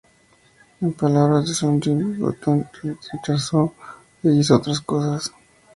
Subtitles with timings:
[0.81, 3.75] En palabras de Sondheim, "Burton se marchó
[4.23, 5.31] e hizo otras cosas.